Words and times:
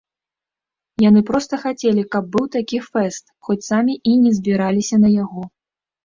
Яны 1.01 1.21
проста 1.29 1.53
хацелі, 1.63 2.05
каб 2.15 2.23
быў 2.35 2.45
такі 2.55 2.79
фэст, 2.91 3.25
хоць 3.49 3.59
самі 3.67 3.93
і 4.13 4.15
не 4.23 4.31
збіраліся 4.39 4.95
на 5.03 5.09
яго. 5.23 5.43